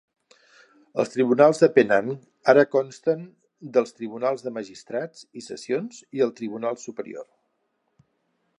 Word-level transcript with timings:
Els 1.01 1.11
tribunals 1.15 1.59
de 1.63 1.67
Penang 1.75 2.09
ara 2.53 2.63
consten 2.75 3.21
del 3.77 3.89
tribunals 3.99 4.43
de 4.47 4.55
magistrats 4.57 5.23
i 5.41 5.45
sessions 5.49 6.01
i 6.21 6.25
el 6.27 6.35
tribunal 6.41 6.81
superior. 6.87 7.29